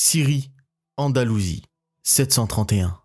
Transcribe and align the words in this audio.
Syrie, 0.00 0.52
Andalousie, 0.96 1.64
731. 2.04 3.00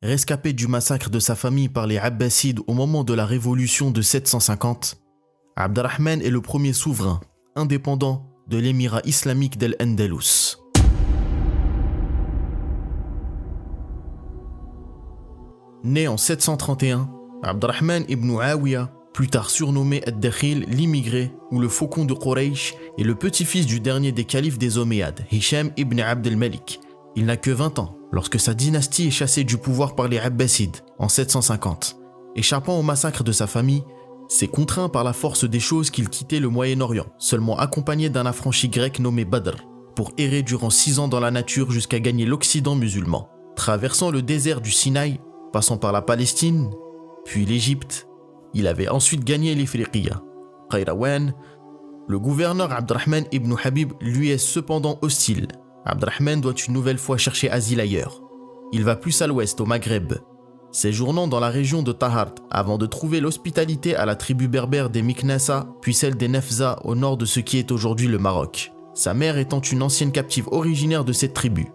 Rescapé 0.00 0.52
du 0.52 0.68
massacre 0.68 1.10
de 1.10 1.18
sa 1.18 1.34
famille 1.34 1.68
par 1.68 1.88
les 1.88 1.98
Abbasides 1.98 2.60
au 2.68 2.72
moment 2.72 3.02
de 3.02 3.14
la 3.14 3.26
révolution 3.26 3.90
de 3.90 4.00
750, 4.00 4.96
Abdelrahman 5.56 6.22
est 6.22 6.30
le 6.30 6.40
premier 6.40 6.72
souverain 6.72 7.20
indépendant 7.56 8.30
de 8.46 8.58
l'émirat 8.58 9.00
islamique 9.04 9.58
d'El-Andalus. 9.58 10.58
Né 15.82 16.06
en 16.06 16.16
731, 16.16 17.10
Abdelrahman 17.42 18.04
ibn 18.08 18.38
Awiya, 18.40 18.95
plus 19.16 19.28
tard 19.28 19.48
surnommé 19.48 20.02
Ad-Dakhil, 20.06 20.66
l'immigré 20.68 21.32
ou 21.50 21.58
le 21.58 21.70
faucon 21.70 22.04
de 22.04 22.12
Quraysh, 22.12 22.74
est 22.98 23.02
le 23.02 23.14
petit-fils 23.14 23.64
du 23.64 23.80
dernier 23.80 24.12
des 24.12 24.24
califes 24.24 24.58
des 24.58 24.76
Omeyyades, 24.76 25.24
Hisham 25.32 25.70
ibn 25.78 25.98
Abd 26.00 26.26
al-Malik. 26.26 26.80
Il 27.16 27.24
n'a 27.24 27.38
que 27.38 27.50
20 27.50 27.78
ans 27.78 27.96
lorsque 28.12 28.38
sa 28.38 28.52
dynastie 28.52 29.06
est 29.06 29.10
chassée 29.10 29.44
du 29.44 29.56
pouvoir 29.56 29.94
par 29.94 30.08
les 30.08 30.18
Abbasides 30.18 30.76
en 30.98 31.08
750. 31.08 31.96
Échappant 32.36 32.78
au 32.78 32.82
massacre 32.82 33.24
de 33.24 33.32
sa 33.32 33.46
famille, 33.46 33.84
c'est 34.28 34.48
contraint 34.48 34.90
par 34.90 35.02
la 35.02 35.14
force 35.14 35.48
des 35.48 35.60
choses 35.60 35.88
qu'il 35.88 36.10
quittait 36.10 36.38
le 36.38 36.50
Moyen-Orient, 36.50 37.06
seulement 37.18 37.58
accompagné 37.58 38.10
d'un 38.10 38.26
affranchi 38.26 38.68
grec 38.68 39.00
nommé 39.00 39.24
Badr, 39.24 39.64
pour 39.94 40.12
errer 40.18 40.42
durant 40.42 40.68
six 40.68 40.98
ans 40.98 41.08
dans 41.08 41.20
la 41.20 41.30
nature 41.30 41.70
jusqu'à 41.70 42.00
gagner 42.00 42.26
l'Occident 42.26 42.74
musulman. 42.74 43.30
Traversant 43.56 44.10
le 44.10 44.20
désert 44.20 44.60
du 44.60 44.70
Sinaï, 44.70 45.20
passant 45.54 45.78
par 45.78 45.92
la 45.92 46.02
Palestine, 46.02 46.70
puis 47.24 47.46
l'Égypte, 47.46 48.06
il 48.54 48.66
avait 48.66 48.88
ensuite 48.88 49.24
gagné 49.24 49.54
l'Ifriqiya. 49.54 50.22
Qayrawan, 50.70 51.34
le 52.08 52.18
gouverneur 52.18 52.72
Abdurrahman 52.72 53.24
ibn 53.32 53.54
Habib 53.62 53.92
lui 54.00 54.30
est 54.30 54.38
cependant 54.38 54.98
hostile. 55.02 55.48
Abdurrahman 55.84 56.40
doit 56.40 56.54
une 56.54 56.74
nouvelle 56.74 56.98
fois 56.98 57.16
chercher 57.16 57.50
asile 57.50 57.80
ailleurs. 57.80 58.22
Il 58.72 58.84
va 58.84 58.96
plus 58.96 59.22
à 59.22 59.26
l'ouest, 59.26 59.60
au 59.60 59.66
Maghreb, 59.66 60.14
séjournant 60.72 61.28
dans 61.28 61.40
la 61.40 61.48
région 61.48 61.82
de 61.82 61.92
Tahart 61.92 62.34
avant 62.50 62.78
de 62.78 62.86
trouver 62.86 63.20
l'hospitalité 63.20 63.96
à 63.96 64.06
la 64.06 64.16
tribu 64.16 64.48
berbère 64.48 64.90
des 64.90 65.02
Miknasa, 65.02 65.68
puis 65.80 65.94
celle 65.94 66.16
des 66.16 66.28
Nefza 66.28 66.78
au 66.84 66.94
nord 66.94 67.16
de 67.16 67.24
ce 67.24 67.40
qui 67.40 67.58
est 67.58 67.72
aujourd'hui 67.72 68.08
le 68.08 68.18
Maroc. 68.18 68.72
Sa 68.94 69.14
mère 69.14 69.38
étant 69.38 69.60
une 69.60 69.82
ancienne 69.82 70.12
captive 70.12 70.48
originaire 70.48 71.04
de 71.04 71.12
cette 71.12 71.34
tribu. 71.34 71.68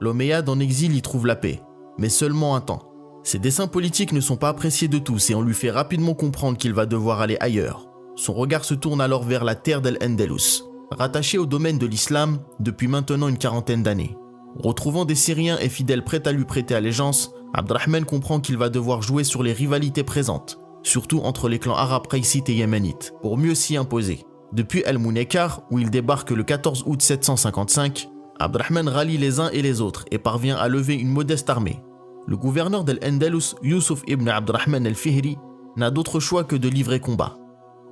L'Omeyyade 0.00 0.48
en 0.48 0.58
exil 0.58 0.94
y 0.94 1.02
trouve 1.02 1.26
la 1.26 1.36
paix, 1.36 1.62
mais 1.98 2.08
seulement 2.08 2.54
un 2.54 2.60
temps. 2.60 2.95
Ses 3.26 3.40
dessins 3.40 3.66
politiques 3.66 4.12
ne 4.12 4.20
sont 4.20 4.36
pas 4.36 4.50
appréciés 4.50 4.86
de 4.86 4.98
tous 4.98 5.30
et 5.30 5.34
on 5.34 5.42
lui 5.42 5.52
fait 5.52 5.72
rapidement 5.72 6.14
comprendre 6.14 6.56
qu'il 6.56 6.72
va 6.72 6.86
devoir 6.86 7.20
aller 7.20 7.36
ailleurs. 7.40 7.88
Son 8.14 8.32
regard 8.32 8.64
se 8.64 8.72
tourne 8.72 9.00
alors 9.00 9.24
vers 9.24 9.42
la 9.42 9.56
terre 9.56 9.82
d'El-Andalus, 9.82 10.62
rattachée 10.92 11.36
au 11.36 11.44
domaine 11.44 11.76
de 11.76 11.88
l'islam 11.88 12.38
depuis 12.60 12.86
maintenant 12.86 13.26
une 13.26 13.36
quarantaine 13.36 13.82
d'années. 13.82 14.16
Retrouvant 14.62 15.04
des 15.04 15.16
Syriens 15.16 15.58
et 15.58 15.68
fidèles 15.68 16.04
prêts 16.04 16.28
à 16.28 16.30
lui 16.30 16.44
prêter 16.44 16.76
allégeance, 16.76 17.32
Abdrahman 17.52 18.04
comprend 18.04 18.38
qu'il 18.38 18.58
va 18.58 18.68
devoir 18.68 19.02
jouer 19.02 19.24
sur 19.24 19.42
les 19.42 19.52
rivalités 19.52 20.04
présentes, 20.04 20.60
surtout 20.84 21.18
entre 21.18 21.48
les 21.48 21.58
clans 21.58 21.74
arabes 21.74 22.06
qaïsites 22.06 22.48
et 22.48 22.54
yéménites, 22.54 23.12
pour 23.22 23.38
mieux 23.38 23.56
s'y 23.56 23.76
imposer. 23.76 24.20
Depuis 24.52 24.84
El 24.86 24.98
Mounekar, 24.98 25.62
où 25.72 25.80
il 25.80 25.90
débarque 25.90 26.30
le 26.30 26.44
14 26.44 26.84
août 26.86 27.02
755, 27.02 28.08
Abdrahman 28.38 28.88
rallie 28.88 29.18
les 29.18 29.40
uns 29.40 29.50
et 29.50 29.62
les 29.62 29.80
autres 29.80 30.04
et 30.12 30.18
parvient 30.18 30.56
à 30.56 30.68
lever 30.68 30.94
une 30.94 31.10
modeste 31.10 31.50
armée. 31.50 31.82
Le 32.28 32.36
gouverneur 32.36 32.82
d'El-Andalus, 32.82 33.54
Yusuf 33.62 34.02
ibn 34.08 34.28
Abdrahman 34.28 34.84
el-Fihri, 34.84 35.38
n'a 35.76 35.92
d'autre 35.92 36.18
choix 36.18 36.42
que 36.42 36.56
de 36.56 36.68
livrer 36.68 36.98
combat. 36.98 37.36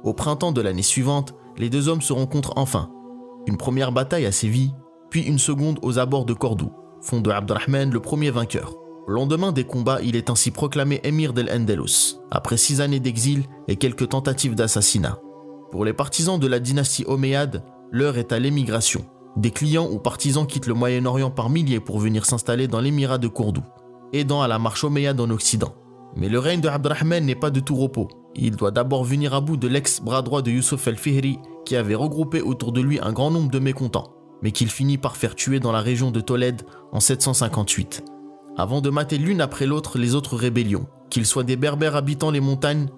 Au 0.03 0.13
printemps 0.13 0.51
de 0.51 0.61
l'année 0.61 0.83
suivante, 0.83 1.35
les 1.57 1.71
deux 1.71 1.89
hommes 1.89 2.03
se 2.03 2.13
rencontrent 2.13 2.55
enfin. 2.57 2.91
Une 3.47 3.57
première 3.57 3.93
bataille 3.93 4.27
à 4.27 4.33
Séville, 4.33 4.75
puis 5.09 5.23
une 5.23 5.39
seconde 5.39 5.79
aux 5.83 6.01
abords 6.01 6.25
de 6.25 6.35
Cordoue, 6.35 6.73
font 7.01 7.21
de 7.21 7.31
Abdrahman 7.31 7.93
le 7.93 8.01
premier 8.01 8.33
vainqueur. 8.33 8.75
Au 9.07 9.13
lendemain 9.13 9.53
des 9.53 9.65
combats, 9.65 10.01
il 10.03 10.17
est 10.17 10.31
ainsi 10.31 10.51
proclamé 10.51 11.01
émir 11.05 11.33
d'El-Andalus, 11.33 12.17
après 12.33 12.57
six 12.57 12.81
années 12.81 13.01
d'exil 13.01 13.45
et 13.69 13.77
quelques 13.77 14.09
tentatives 14.09 14.57
d'assassinat. 14.57 15.21
Pour 15.71 15.85
les 15.85 15.93
partisans 15.93 16.41
de 16.41 16.47
la 16.49 16.59
dynastie 16.59 17.05
omeyyade, 17.07 17.63
l'heure 17.93 18.19
est 18.19 18.33
à 18.33 18.41
l'émigration. 18.41 19.05
Des 19.37 19.53
clients 19.53 19.89
ou 19.89 19.99
partisans 19.99 20.47
quittent 20.47 20.67
le 20.67 20.75
Moyen-Orient 20.75 21.31
par 21.31 21.51
milliers 21.51 21.81
pour 21.81 22.01
venir 22.01 22.27
s'installer 22.27 22.67
dans 22.67 22.81
l'émirat 22.81 23.19
de 23.19 23.29
Cordoue, 23.29 23.65
aidant 24.19 24.43
à 24.43 24.49
la 24.49 24.59
marche 24.59 24.85
omeyyade 24.85 25.21
en 25.21 25.31
Occident. 25.31 25.75
Mais 26.17 26.29
le 26.29 26.39
règne 26.39 26.61
de 26.61 26.69
Abdrahman 26.69 27.25
n'est 27.25 27.35
pas 27.35 27.51
de 27.51 27.61
tout 27.61 27.77
repos. 27.77 28.09
Il 28.37 28.57
doit 28.57 28.71
d'abord 28.71 29.05
venir 29.05 29.35
à 29.35 29.41
bout 29.41 29.57
de 29.57 29.69
l'ex-bras 29.69 30.23
droit 30.23 30.43
de 30.43 30.51
Yusuf 30.51 30.87
el-Fihri, 30.87 31.39
qui 31.65 31.77
avait 31.77 31.95
regroupé 31.95 32.41
autour 32.41 32.73
de 32.73 32.81
lui 32.81 32.99
un 33.01 33.13
grand 33.13 33.31
nombre 33.31 33.51
de 33.51 33.59
mécontents, 33.59 34.15
mais 34.43 34.53
qu'il 34.53 34.71
finit 34.71 34.99
par 34.99 35.17
faire 35.17 35.35
tuer 35.35 35.61
dans 35.61 35.73
la 35.73 35.81
région 35.81 36.11
de 36.11 36.21
Tolède 36.21 36.63
en 36.93 37.01
758 37.01 38.05
avant 38.57 38.81
de 38.81 38.91
mater 38.91 39.19
l'une 39.19 39.41
après 39.41 39.67
l'autre 39.67 39.99
les 39.99 40.15
autres 40.15 40.37
rébellions, 40.37 40.87
qu'ils 41.11 41.27
soient 41.27 41.45
des 41.45 41.57
berbères 41.57 41.97
habitant 41.97 42.31
les 42.31 42.41
montagnes, 42.41 42.89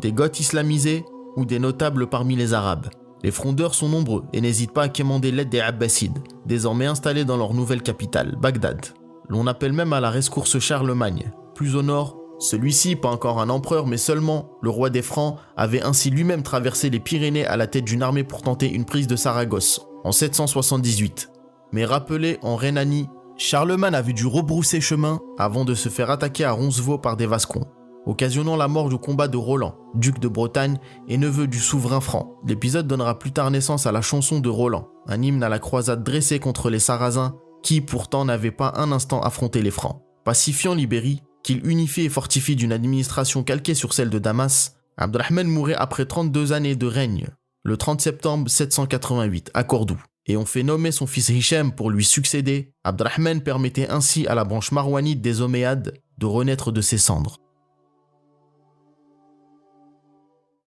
des 0.00 0.12
goths 0.12 0.40
islamisés 0.40 1.04
ou 1.36 1.44
des 1.44 1.58
notables 1.58 2.08
parmi 2.08 2.36
les 2.36 2.54
arabes. 2.54 2.88
Les 3.22 3.30
frondeurs 3.30 3.74
sont 3.74 3.88
nombreux 3.88 4.24
et 4.32 4.40
n'hésitent 4.40 4.72
pas 4.72 4.84
à 4.84 4.88
quémander 4.88 5.30
l'aide 5.30 5.48
des 5.48 5.60
Abbasides, 5.60 6.18
désormais 6.46 6.86
installés 6.86 7.24
dans 7.24 7.36
leur 7.36 7.54
nouvelle 7.54 7.82
capitale, 7.82 8.36
Bagdad. 8.40 8.86
L'on 9.28 9.46
appelle 9.46 9.72
même 9.72 9.92
à 9.92 10.00
la 10.00 10.10
rescourse 10.10 10.58
Charlemagne. 10.58 11.32
Plus 11.54 11.76
au 11.76 11.82
nord, 11.82 12.18
celui-ci, 12.38 12.96
pas 12.96 13.08
encore 13.08 13.40
un 13.40 13.48
empereur 13.48 13.86
mais 13.86 13.96
seulement 13.96 14.50
le 14.60 14.70
roi 14.70 14.90
des 14.90 15.02
Francs, 15.02 15.38
avait 15.56 15.82
ainsi 15.82 16.10
lui-même 16.10 16.42
traversé 16.42 16.90
les 16.90 17.00
Pyrénées 17.00 17.46
à 17.46 17.56
la 17.56 17.66
tête 17.66 17.84
d'une 17.84 18.02
armée 18.02 18.24
pour 18.24 18.42
tenter 18.42 18.70
une 18.70 18.84
prise 18.84 19.06
de 19.06 19.16
Saragosse 19.16 19.80
en 20.04 20.12
778. 20.12 21.30
Mais 21.72 21.84
rappelé 21.84 22.38
en 22.42 22.56
Rhénanie 22.56 23.08
Charlemagne 23.36 23.94
avait 23.94 24.12
dû 24.12 24.26
rebrousser 24.26 24.80
chemin 24.80 25.18
avant 25.38 25.64
de 25.64 25.74
se 25.74 25.88
faire 25.88 26.10
attaquer 26.10 26.44
à 26.44 26.52
Roncevaux 26.52 26.98
par 26.98 27.16
des 27.16 27.26
Vascons, 27.26 27.66
occasionnant 28.06 28.56
la 28.56 28.68
mort 28.68 28.88
du 28.88 28.96
combat 28.96 29.26
de 29.26 29.36
Roland, 29.36 29.74
duc 29.94 30.20
de 30.20 30.28
Bretagne 30.28 30.78
et 31.08 31.18
neveu 31.18 31.46
du 31.48 31.58
souverain 31.58 32.00
franc. 32.00 32.36
L'épisode 32.46 32.86
donnera 32.86 33.18
plus 33.18 33.32
tard 33.32 33.50
naissance 33.50 33.86
à 33.86 33.92
la 33.92 34.02
chanson 34.02 34.38
de 34.38 34.48
Roland, 34.48 34.88
un 35.08 35.20
hymne 35.20 35.42
à 35.42 35.48
la 35.48 35.58
croisade 35.58 36.04
dressée 36.04 36.38
contre 36.38 36.70
les 36.70 36.78
Sarrasins 36.78 37.34
qui 37.64 37.80
pourtant 37.80 38.24
n'avaient 38.24 38.52
pas 38.52 38.74
un 38.76 38.92
instant 38.92 39.20
affronté 39.20 39.60
les 39.60 39.72
Francs. 39.72 40.00
Pacifiant 40.24 40.76
l'Ibérie, 40.76 41.22
qu'il 41.42 41.66
unifie 41.66 42.02
et 42.02 42.08
fortifie 42.08 42.54
d'une 42.54 42.72
administration 42.72 43.42
calquée 43.42 43.74
sur 43.74 43.92
celle 43.92 44.10
de 44.10 44.20
Damas, 44.20 44.76
Abdelrahman 44.96 45.48
mourait 45.48 45.74
après 45.74 46.06
32 46.06 46.52
années 46.52 46.76
de 46.76 46.86
règne, 46.86 47.26
le 47.64 47.76
30 47.76 48.00
septembre 48.00 48.48
788, 48.48 49.50
à 49.54 49.64
Cordoue 49.64 50.00
et 50.26 50.36
on 50.36 50.46
fait 50.46 50.62
nommer 50.62 50.92
son 50.92 51.06
fils 51.06 51.28
Hichem 51.28 51.72
pour 51.72 51.90
lui 51.90 52.04
succéder, 52.04 52.72
Abdrahman 52.84 53.42
permettait 53.42 53.88
ainsi 53.88 54.26
à 54.26 54.34
la 54.34 54.44
branche 54.44 54.72
marouanite 54.72 55.20
des 55.20 55.40
Omeyyades 55.40 55.94
de 56.18 56.26
renaître 56.26 56.72
de 56.72 56.80
ses 56.80 56.98
cendres. 56.98 57.38